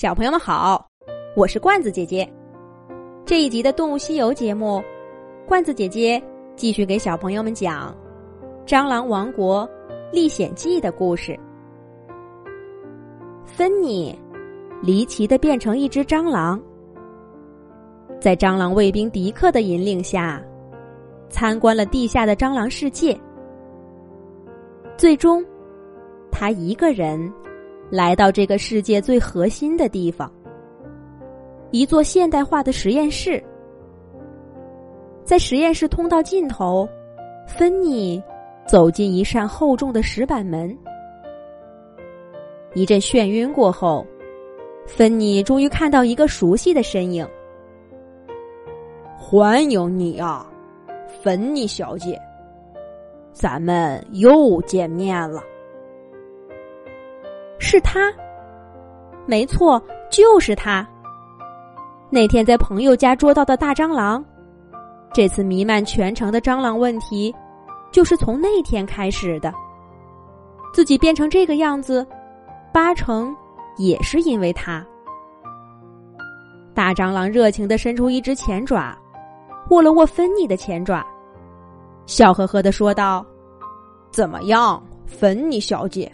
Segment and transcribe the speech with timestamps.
[0.00, 0.88] 小朋友们好，
[1.36, 2.26] 我是罐子姐姐。
[3.26, 4.82] 这一集的《动物西游》节目，
[5.46, 6.18] 罐子姐姐
[6.56, 7.94] 继续给小朋友们讲
[8.66, 9.68] 《蟑螂王国
[10.10, 11.38] 历险记》的故事。
[13.44, 14.18] 芬妮
[14.80, 16.58] 离奇的变成一只蟑螂，
[18.18, 20.42] 在蟑螂卫兵迪克的引领下，
[21.28, 23.14] 参观了地下的蟑螂世界。
[24.96, 25.44] 最终，
[26.32, 27.30] 他一个人。
[27.90, 30.32] 来到这个世界最核心的地方，
[31.72, 33.42] 一座现代化的实验室。
[35.24, 36.88] 在实验室通道尽头，
[37.46, 38.22] 芬妮
[38.66, 40.76] 走进一扇厚重的石板门。
[42.74, 44.06] 一阵眩晕过后，
[44.86, 47.26] 芬妮终于看到一个熟悉的身影。
[49.18, 50.48] 欢迎你啊，
[51.22, 52.20] 芬妮小姐，
[53.32, 55.42] 咱们又见面了。
[57.70, 58.12] 是他，
[59.26, 60.84] 没错，就是他。
[62.10, 64.24] 那天在朋友家捉到的大蟑螂，
[65.12, 67.32] 这次弥漫全城的蟑螂问题，
[67.92, 69.54] 就是从那天开始的。
[70.74, 72.04] 自己变成这个样子，
[72.72, 73.32] 八成
[73.76, 74.84] 也是因为他。
[76.74, 78.98] 大蟑螂热情的伸出一只前爪，
[79.68, 81.06] 握了握芬妮的前爪，
[82.04, 83.24] 笑呵呵的说道
[84.10, 86.10] ：“怎么样，芬妮小姐？”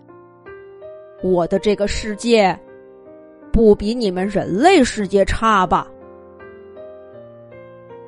[1.33, 2.59] 我的这个世界，
[3.53, 5.87] 不比你们人类世界差吧？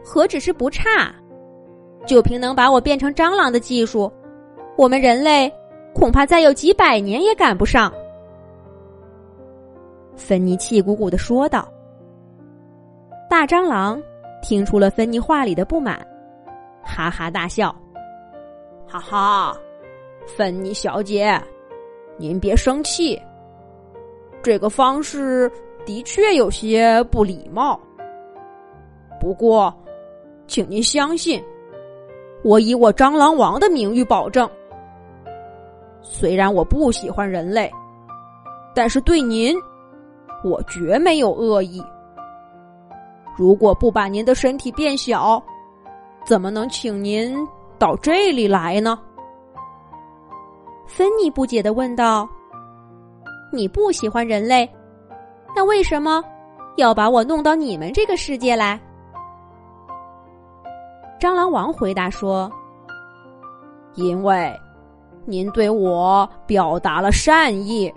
[0.05, 1.15] 何止是不差，
[2.07, 4.11] 就凭能把我变成蟑螂的技术，
[4.77, 5.53] 我们人类
[5.95, 7.93] 恐怕再有几百年也赶不上。
[10.17, 11.69] 芬妮气鼓鼓的说道。
[13.31, 14.03] 大蟑螂
[14.43, 15.99] 听出了芬妮话里的不满，
[16.83, 17.75] 哈哈大笑
[18.89, 19.55] ：“哈哈，
[20.27, 21.39] 芬妮小姐。”
[22.19, 23.21] 您别生气，
[24.43, 25.51] 这个方式
[25.87, 27.81] 的确有些不礼貌。
[29.21, 29.73] 不过，
[30.47, 31.43] 请您相信，
[32.43, 34.49] 我以我蟑螂王的名誉保证。
[36.03, 37.71] 虽然我不喜欢人类，
[38.75, 39.57] 但是对您，
[40.43, 41.83] 我绝没有恶意。
[43.37, 45.41] 如果不把您的身体变小，
[46.25, 47.37] 怎么能请您
[47.79, 48.99] 到这里来呢？
[50.89, 52.29] 芬妮不解的问道
[53.53, 54.69] ：“你不喜欢人类，
[55.55, 56.25] 那为什么
[56.77, 58.81] 要把我弄到你们这个世界来？”
[61.21, 62.51] 蟑螂王回答说
[63.95, 64.53] ：“因为
[65.27, 67.93] 您对我表达了善意。”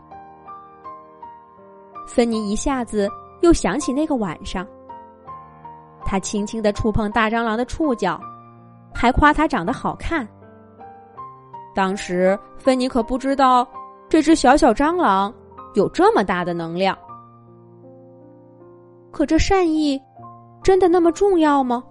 [2.05, 3.09] 芬妮一下子
[3.39, 4.67] 又想起那个晚上，
[6.03, 8.19] 他轻轻的触碰大蟑螂的触角，
[8.93, 10.27] 还夸他长得好看。
[11.73, 13.67] 当时，芬妮可不知道
[14.09, 15.33] 这只小小蟑螂
[15.73, 16.97] 有这么大的能量。
[19.11, 20.01] 可这善意
[20.63, 21.83] 真的那么重要吗？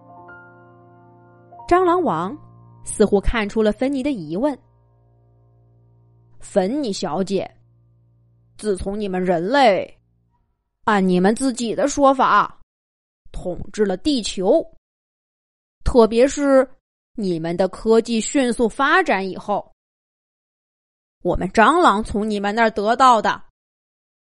[1.68, 2.36] 蟑螂王
[2.84, 4.58] 似乎看出了芬妮的疑问。
[6.41, 7.48] 芬妮小姐，
[8.56, 9.98] 自从你们人类
[10.84, 12.58] 按你们自己的说法
[13.32, 14.64] 统治了地球，
[15.84, 16.68] 特别是
[17.12, 19.72] 你们的科技迅速发展以后。
[21.22, 23.43] 我们蟑螂从你们那儿得到的，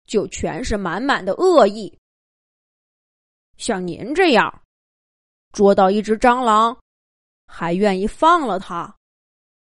[0.06, 1.96] 就全是满满的恶意。
[3.56, 4.62] 像您这样
[5.52, 6.76] 捉到一只蟑螂，
[7.46, 8.92] 还愿意放了它，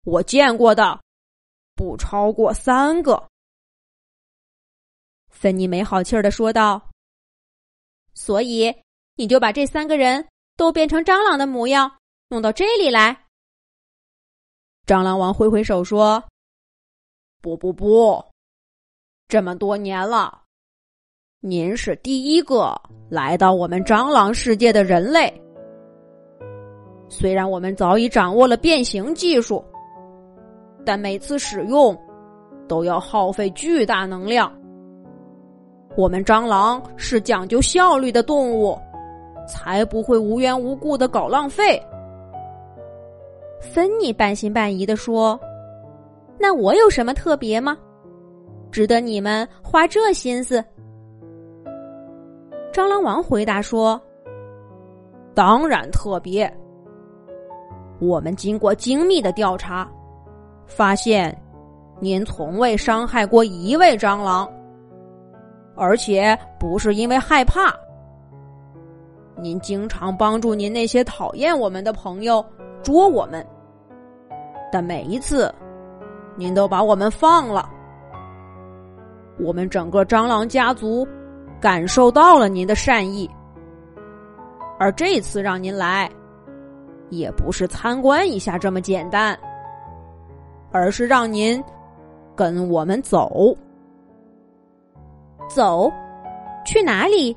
[0.04, 1.00] 我见过的
[1.74, 3.30] 不超过三个。
[5.30, 6.90] 芬妮没好气儿的说道
[8.12, 8.74] ：“所以
[9.14, 13.16] 你就把这三个人都变成蟑螂的模样，弄到这里来。”
[14.86, 16.22] 蟑螂王挥挥手说。
[17.42, 18.24] 不不不，
[19.28, 20.42] 这么多年了，
[21.38, 22.74] 您是第一个
[23.08, 25.32] 来到我们蟑螂世界的人类。
[27.08, 29.64] 虽然我们早已掌握了变形技术，
[30.84, 31.96] 但每次使用
[32.66, 34.52] 都要耗费巨大能量。
[35.96, 38.76] 我们蟑螂是讲究效率的动物，
[39.46, 41.80] 才不会无缘无故的搞浪费。
[43.60, 45.38] 芬妮半信半疑的说。
[46.38, 47.76] 那我有什么特别吗？
[48.70, 50.62] 值得你们花这心思？
[52.72, 53.98] 蟑螂王回答说
[55.34, 56.52] ：“当然特别。
[57.98, 59.90] 我们经过精密的调查，
[60.66, 61.34] 发现
[62.00, 64.46] 您从未伤害过一位蟑螂，
[65.74, 67.74] 而且不是因为害怕。
[69.38, 72.44] 您经常帮助您那些讨厌我们的朋友
[72.86, 73.44] 捉我们，
[74.70, 75.52] 但每一次。”
[76.38, 77.66] 您都把我们放了，
[79.38, 81.08] 我们整个蟑螂家族
[81.58, 83.26] 感受到了您的善意，
[84.78, 86.10] 而这次让您来，
[87.08, 89.34] 也不是参观一下这么简单，
[90.72, 91.64] 而是让您
[92.34, 93.56] 跟我们走。
[95.48, 95.90] 走，
[96.66, 97.34] 去哪里？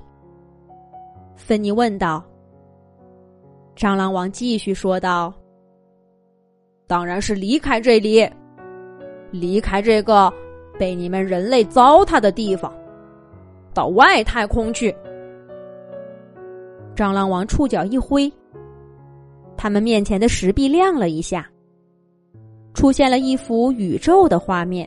[1.37, 2.21] 芬妮问道。
[3.79, 5.33] 蟑螂王继续说道
[6.85, 8.29] ：“当然是离开这里，
[9.31, 10.29] 离开这个
[10.77, 12.69] 被你们人类糟蹋的地方，
[13.73, 14.93] 到外太空去。”
[16.93, 18.29] 蟑螂王触角一挥，
[19.55, 21.49] 他们面前的石壁亮了一下，
[22.73, 24.85] 出现了一幅宇宙的画面。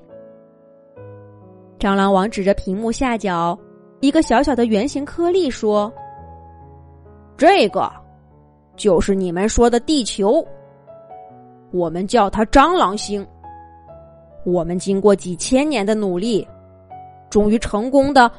[1.78, 3.58] 蟑螂王指着屏幕下角
[4.00, 5.90] 一个小小的圆形颗粒说
[7.38, 7.90] ：“这个。”
[8.76, 10.44] 就是你们说的地球，
[11.70, 13.26] 我们叫它蟑螂星。
[14.44, 16.46] 我们经过几千年的努力，
[17.30, 18.30] 终于成功的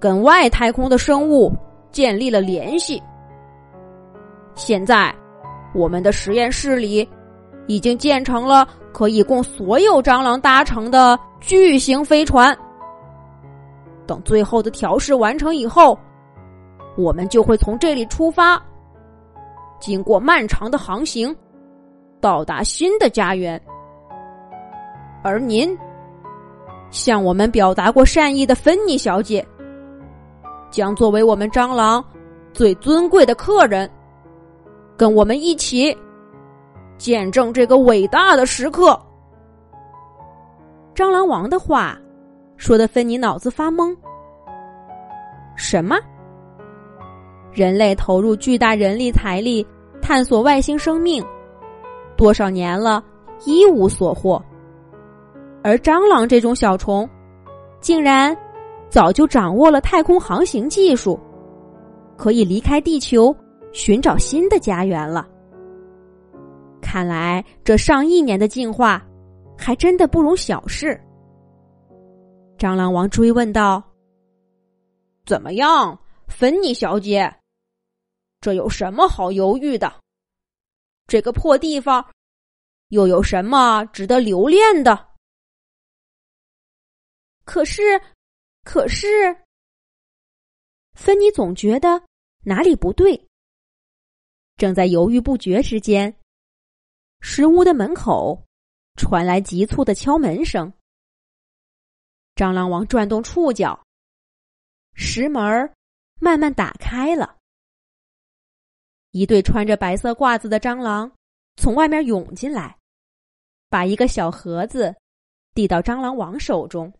[0.00, 1.52] 跟外太空的生物
[1.92, 3.00] 建立了联系。
[4.54, 5.14] 现在，
[5.74, 7.08] 我们的实验室里
[7.68, 12.56] 已经建成了可以供所有蟑螂搭乘的巨型飞船。
[14.04, 15.96] 等最后的调试完成以后，
[16.96, 18.60] 我们就会从这里出发。
[19.82, 21.36] 经过漫长的航行，
[22.20, 23.60] 到达新的家园。
[25.24, 25.76] 而您
[26.88, 29.44] 向我们表达过善意的芬妮小姐，
[30.70, 32.02] 将作为我们蟑螂
[32.52, 33.90] 最尊贵的客人，
[34.96, 35.96] 跟我们一起
[36.96, 38.96] 见证这个伟大的时刻。
[40.94, 41.98] 蟑螂王的话
[42.56, 43.96] 说的芬妮脑子发懵。
[45.56, 45.96] 什么？
[47.52, 49.66] 人类投入巨大人力财力
[50.00, 51.22] 探索外星生命，
[52.16, 53.04] 多少年了，
[53.44, 54.42] 一无所获。
[55.62, 57.08] 而蟑螂这种小虫，
[57.80, 58.36] 竟然
[58.88, 61.20] 早就掌握了太空航行技术，
[62.16, 63.34] 可以离开地球
[63.72, 65.28] 寻找新的家园了。
[66.80, 69.02] 看来这上亿年的进化，
[69.56, 70.98] 还真的不容小视。
[72.58, 73.82] 蟑螂王追问道
[75.26, 75.98] ：“怎么样，
[76.28, 77.32] 芬妮小姐？”
[78.42, 80.02] 这有什么好犹豫的？
[81.06, 82.12] 这个破地方
[82.88, 85.10] 又有什么值得留恋的？
[87.44, 87.80] 可是，
[88.64, 89.06] 可是，
[90.94, 92.02] 芬妮总觉得
[92.40, 93.28] 哪里不对。
[94.56, 96.12] 正在犹豫不决之间，
[97.20, 98.44] 石屋的门口
[98.96, 100.72] 传来急促的敲门声。
[102.34, 103.80] 蟑螂王转动触角，
[104.94, 105.72] 石门
[106.20, 107.38] 慢慢打开了。
[109.12, 111.10] 一对穿着白色褂子的蟑螂
[111.56, 112.76] 从外面涌进来，
[113.68, 114.94] 把一个小盒子
[115.54, 116.90] 递到蟑螂王手中。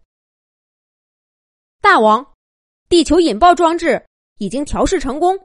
[1.80, 2.34] 大王，
[2.90, 4.06] 地球引爆装置
[4.38, 5.38] 已经调试成功，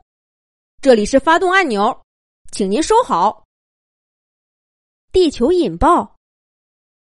[0.81, 1.97] 这里是发动按钮，
[2.51, 3.45] 请您收好。
[5.13, 6.17] 地球引爆，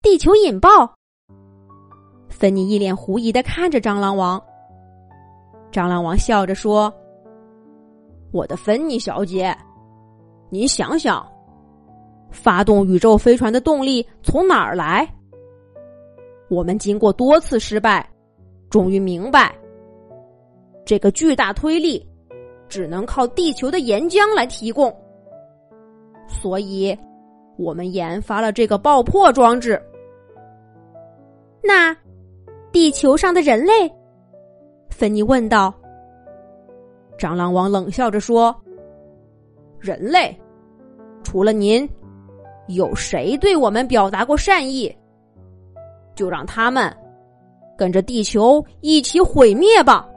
[0.02, 0.96] 地球引爆！
[2.28, 4.44] 芬妮一脸狐疑的看着蟑螂王。
[5.72, 6.92] 蟑螂王笑着说。
[8.34, 9.56] 我的芬妮小姐，
[10.50, 11.24] 您想想，
[12.32, 15.08] 发动宇宙飞船的动力从哪儿来？
[16.50, 18.10] 我们经过多次失败，
[18.72, 19.56] 终于明白，
[20.84, 22.04] 这个巨大推力
[22.68, 24.92] 只能靠地球的岩浆来提供。
[26.28, 26.98] 所以，
[27.56, 29.80] 我们研发了这个爆破装置。
[31.62, 31.96] 那，
[32.72, 33.74] 地球上的人类？
[34.90, 35.72] 芬妮问道。
[37.18, 38.56] 蟑螂王冷笑着说
[39.80, 40.38] ：“人类，
[41.24, 41.90] 除了您，
[42.68, 44.94] 有谁对我们表达过善意？
[46.16, 46.96] 就让他们
[47.78, 50.08] 跟着地球一起毁灭吧。”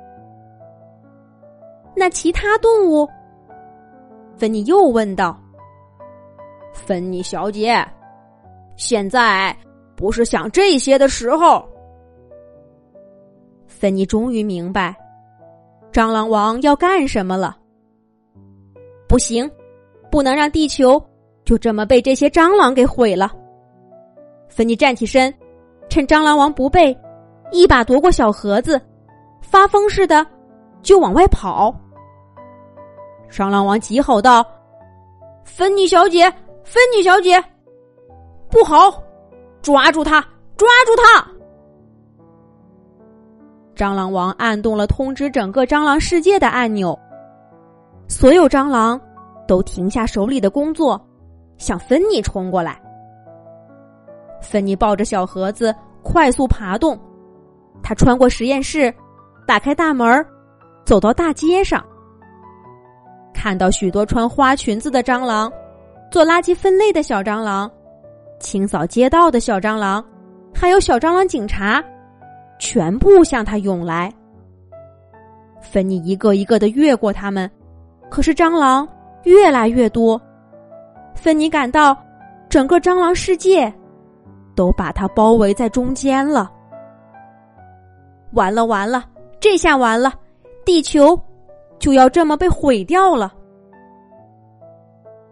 [1.95, 3.09] 那其他动物？
[4.37, 5.41] 芬妮又问道。
[6.75, 7.87] “芬妮小姐，
[8.77, 9.57] 现在
[9.95, 11.67] 不是想这些的时候。”
[13.67, 14.95] 芬妮终于明白。
[15.93, 17.57] 蟑螂王要干什么了？
[19.09, 19.51] 不行，
[20.11, 21.03] 不能让地球
[21.45, 23.33] 就这么被这些蟑螂给毁了。
[24.49, 25.33] 芬妮站起身，
[25.89, 26.97] 趁蟑螂王不备，
[27.53, 28.81] 一把夺过小盒子，
[29.41, 30.27] 发疯似的
[30.83, 31.75] 就往外跑。
[33.31, 34.45] 蟑螂王急吼道
[35.45, 36.31] ：“芬妮小姐，
[36.65, 37.43] 芬妮小姐，
[38.51, 39.03] 不好！
[39.63, 40.21] 抓住他，
[40.57, 41.27] 抓住他！”
[43.77, 46.99] 蟑螂王按动了通知整个蟑螂世界的按钮，
[48.09, 48.99] 所有蟑螂
[49.47, 51.01] 都停下手里的工作，
[51.59, 52.81] 向芬妮冲过来。
[54.41, 56.99] 芬妮抱着小盒子快速爬动，
[57.83, 58.93] 他穿过实验室，
[59.47, 60.25] 打开大门，
[60.85, 61.85] 走到大街上，
[63.35, 65.53] 看到许多穿花裙子的蟑螂，
[66.11, 67.71] 做垃圾分类的小蟑螂，
[68.41, 70.03] 清扫街道的小蟑螂，
[70.55, 71.83] 还有小蟑螂警察，
[72.59, 74.13] 全部向他涌来。
[75.61, 77.51] 芬妮一个一个的越过他们，
[78.09, 78.89] 可是蟑螂
[79.25, 80.21] 越来越多，
[81.15, 81.97] 芬妮感到
[82.49, 83.73] 整个蟑螂世界
[84.55, 86.51] 都把它包围在中间了。
[88.33, 89.05] 完了完了，
[89.41, 90.13] 这下完了，
[90.65, 91.19] 地球
[91.79, 93.35] 就要这么被毁掉了。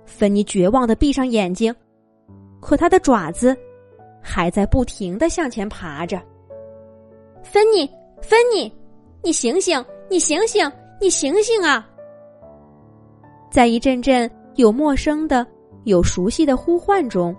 [0.04, 1.75] 芬妮绝望的闭上眼睛，
[2.61, 3.57] 可他的爪子
[4.21, 6.21] 还在不停的向前爬着。
[7.44, 7.86] 芬妮，
[8.22, 8.72] 芬妮，
[9.22, 9.84] 你醒醒！
[10.10, 10.68] 你醒醒！
[11.00, 11.86] 你醒醒啊！
[13.50, 15.46] 在一阵阵有陌生的、
[15.84, 17.36] 有熟悉的呼唤中，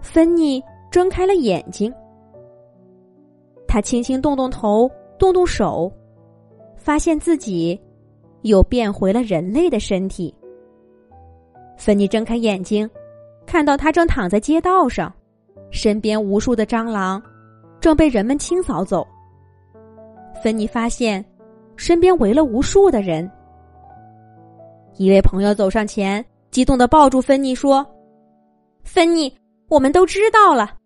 [0.00, 1.92] 芬妮睁开了眼睛。
[3.66, 4.88] 他轻轻动动头，
[5.18, 5.92] 动动手，
[6.76, 7.78] 发现自己
[8.42, 10.34] 又变回了人类的身体。
[11.76, 12.88] 芬妮睁开眼睛，
[13.44, 15.12] 看到他正躺在街道上，
[15.70, 17.20] 身边无数的蟑螂
[17.80, 19.06] 正被人们清扫走。
[20.42, 21.24] 芬妮发现。
[21.80, 23.28] 身边围了无数的人。
[24.98, 27.86] 一位朋友走上前，激动的抱住芬妮说
[28.84, 29.34] ：“芬妮，
[29.70, 30.76] 我们都知道了，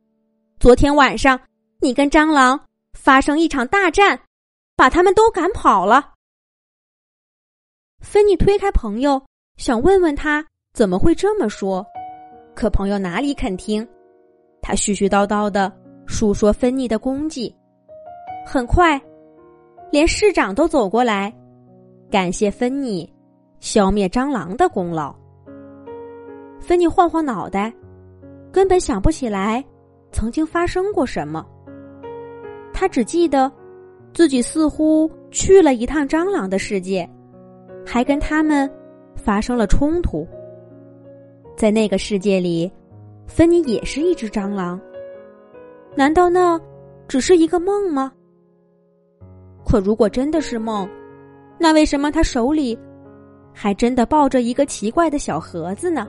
[0.60, 1.40] 昨天晚上
[1.80, 2.60] 你跟蟑螂
[2.92, 4.16] 发生一场大战，
[4.76, 6.12] 把他们都赶跑了。”
[7.98, 9.20] 芬妮推开朋友，
[9.56, 11.84] 想问问他怎么会这么说，
[12.54, 13.84] 可朋友哪里肯听，
[14.62, 15.72] 他絮絮叨叨的
[16.06, 17.54] 述说芬妮的功绩，
[18.46, 19.00] 很快。
[19.90, 21.32] 连市长都走过来，
[22.10, 23.08] 感谢芬妮
[23.60, 25.14] 消灭蟑螂的功劳。
[26.58, 27.72] 芬妮晃晃脑袋，
[28.50, 29.64] 根本想不起来
[30.10, 31.46] 曾经发生过什么。
[32.72, 33.50] 他只记得
[34.12, 37.08] 自己似乎去了一趟蟑螂的世界，
[37.86, 38.68] 还跟他们
[39.14, 40.26] 发生了冲突。
[41.56, 42.68] 在那个世界里，
[43.28, 44.80] 芬妮也是一只蟑螂。
[45.96, 46.60] 难道那
[47.06, 48.12] 只是一个梦吗？
[49.64, 50.88] 可如果真的是梦，
[51.58, 52.78] 那为什么他手里
[53.52, 56.06] 还真的抱着一个奇怪的小盒子呢？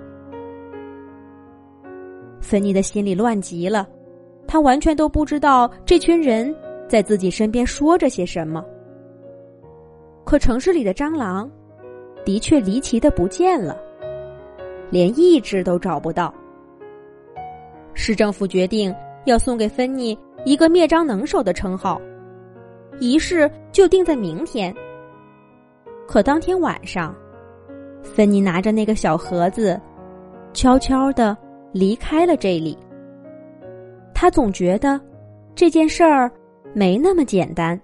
[2.41, 3.87] 芬妮的心里乱极了，
[4.47, 6.53] 他完全都不知道这群人
[6.87, 8.63] 在自己身边说着些什么。
[10.23, 11.49] 可城市里的蟑螂
[12.23, 13.79] 的确离奇的不见了，
[14.89, 16.33] 连一只都找不到。
[17.93, 18.93] 市政府决定
[19.25, 22.01] 要送给芬妮一个灭蟑能手的称号。
[22.99, 24.73] 仪式就定在明天。
[26.07, 27.13] 可当天晚上，
[28.01, 29.79] 芬妮拿着那个小盒子，
[30.53, 31.35] 悄悄的
[31.73, 32.77] 离开了这里。
[34.13, 34.99] 他总觉得
[35.53, 36.31] 这件事儿
[36.73, 37.79] 没那么简单。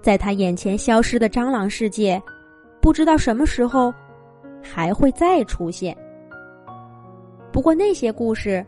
[0.00, 2.22] 在他眼前消失的蟑螂世界，
[2.80, 3.92] 不知道什么时候
[4.62, 5.96] 还会再出现。
[7.52, 8.64] 不过那些故事，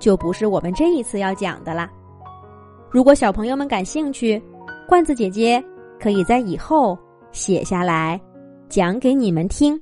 [0.00, 1.88] 就不是我们这一次要讲的啦。
[2.90, 4.42] 如果小朋友们感兴趣，
[4.88, 5.62] 罐子姐姐
[6.00, 6.98] 可以在以后
[7.30, 8.20] 写下来，
[8.68, 9.80] 讲给你们听。